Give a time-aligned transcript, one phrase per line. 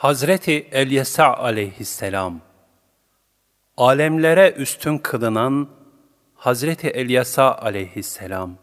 [0.00, 2.40] Hazreti Elyesa aleyhisselam,
[3.76, 5.68] alemlere üstün kılınan
[6.34, 8.56] Hazreti Elyesa aleyhisselam,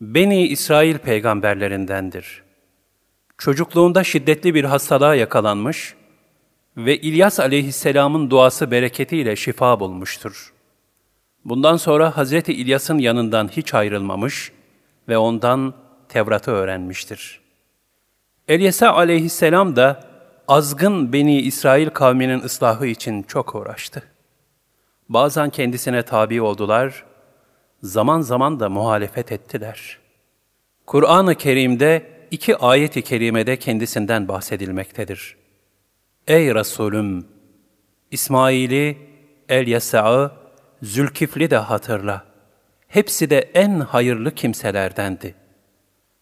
[0.00, 2.42] Beni İsrail peygamberlerindendir.
[3.38, 5.94] Çocukluğunda şiddetli bir hastalığa yakalanmış
[6.76, 10.52] ve İlyas aleyhisselamın duası bereketiyle şifa bulmuştur.
[11.44, 14.52] Bundan sonra Hazreti İlyas'ın yanından hiç ayrılmamış
[15.08, 15.74] ve ondan
[16.08, 17.40] Tevrat'ı öğrenmiştir.
[18.48, 20.07] Elyesa aleyhisselam da
[20.48, 24.02] azgın Beni İsrail kavminin ıslahı için çok uğraştı.
[25.08, 27.04] Bazen kendisine tabi oldular,
[27.82, 29.98] zaman zaman da muhalefet ettiler.
[30.86, 35.36] Kur'an-ı Kerim'de iki ayet-i kerimede kendisinden bahsedilmektedir.
[36.26, 37.26] Ey Resulüm!
[38.10, 38.98] İsmail'i,
[39.48, 40.32] El-Yesa'ı,
[40.82, 42.24] Zülkifli de hatırla.
[42.88, 45.34] Hepsi de en hayırlı kimselerdendi.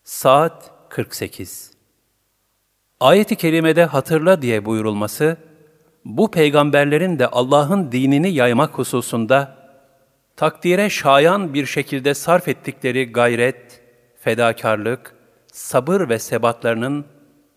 [0.05, 1.76] Saat 48
[3.01, 5.37] Ayet-i kerimede hatırla diye buyurulması,
[6.05, 9.57] bu peygamberlerin de Allah'ın dinini yaymak hususunda
[10.37, 13.81] takdire şayan bir şekilde sarf ettikleri gayret,
[14.21, 15.15] fedakarlık,
[15.53, 17.07] sabır ve sebatlarının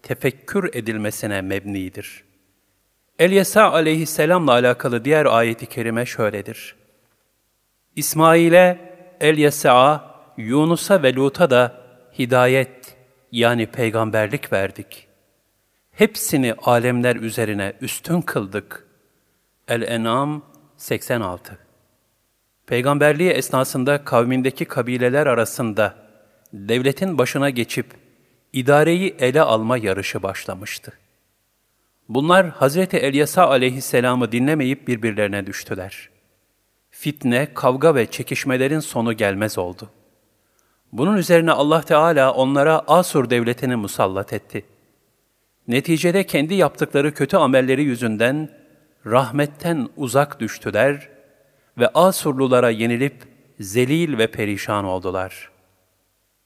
[0.03, 2.23] tefekkür edilmesine mebnidir.
[3.19, 6.75] Elyesa aleyhisselamla alakalı diğer ayeti kerime şöyledir.
[7.95, 8.79] İsmail'e,
[9.19, 11.83] Elyesa'ya, Yunus'a ve Lut'a da
[12.19, 12.97] hidayet
[13.31, 15.08] yani peygamberlik verdik.
[15.99, 18.85] Hepsini alemler üzerine üstün kıldık.
[19.67, 20.41] El-En'am
[20.77, 21.57] 86
[22.67, 25.95] Peygamberliği esnasında kavmindeki kabileler arasında
[26.53, 27.85] devletin başına geçip
[28.53, 30.93] idareyi ele alma yarışı başlamıştı.
[32.09, 36.09] Bunlar Hazreti Elyasa aleyhisselamı dinlemeyip birbirlerine düştüler.
[36.89, 39.89] Fitne, kavga ve çekişmelerin sonu gelmez oldu.
[40.91, 44.65] Bunun üzerine Allah Teala onlara Asur devletini musallat etti.
[45.69, 48.49] Neticede kendi yaptıkları kötü amelleri yüzünden
[49.05, 51.09] rahmetten uzak düştüler
[51.77, 53.13] ve Asurlulara yenilip
[53.59, 55.51] zelil ve perişan oldular.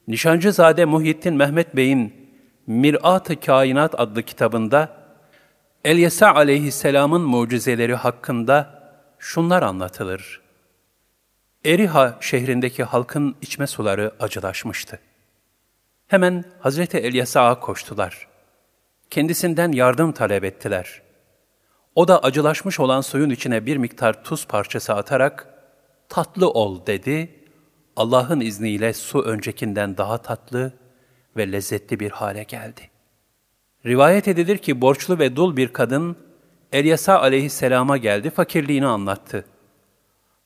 [0.07, 2.13] Nişancızade Muhyiddin Mehmet Bey'in
[2.67, 4.97] Mirat-ı Kainat adlı kitabında
[5.85, 8.83] Elyesa aleyhisselamın mucizeleri hakkında
[9.19, 10.41] şunlar anlatılır.
[11.65, 14.99] Eriha şehrindeki halkın içme suları acılaşmıştı.
[16.07, 18.32] Hemen Hazreti Elyesa'ya koştular.
[19.13, 21.01] Kendisinden yardım talep ettiler.
[21.95, 25.47] O da acılaşmış olan suyun içine bir miktar tuz parçası atarak,
[26.09, 27.45] tatlı ol dedi.
[27.95, 30.73] Allah'ın izniyle su öncekinden daha tatlı
[31.37, 32.81] ve lezzetli bir hale geldi.
[33.85, 36.17] Rivayet edilir ki borçlu ve dul bir kadın,
[36.71, 39.45] Elyasa aleyhisselama geldi, fakirliğini anlattı.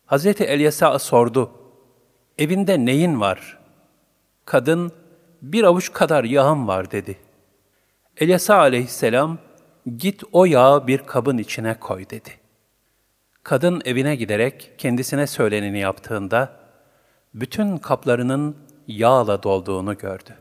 [0.06, 1.52] Hazreti Elyasa sordu,
[2.38, 3.60] evinde neyin var?
[4.46, 4.92] Kadın,
[5.42, 7.27] bir avuç kadar yağım var dedi.
[8.20, 9.38] Elyasa aleyhisselam,
[9.98, 12.30] git o yağı bir kabın içine koy dedi.
[13.44, 16.60] Kadın evine giderek kendisine söyleneni yaptığında,
[17.34, 18.58] bütün kaplarının
[18.88, 20.36] yağla dolduğunu gördü.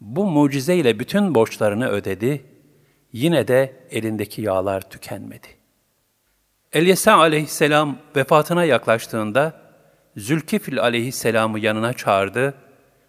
[0.00, 2.44] Bu mucizeyle bütün borçlarını ödedi,
[3.12, 5.48] yine de elindeki yağlar tükenmedi.
[6.72, 9.60] Elyesa aleyhisselam vefatına yaklaştığında,
[10.16, 12.54] Zülkifil aleyhisselamı yanına çağırdı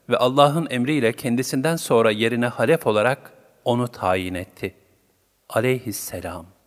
[0.09, 4.75] ve Allah'ın emriyle kendisinden sonra yerine halef olarak onu tayin etti.
[5.49, 6.58] Aleyhisselam.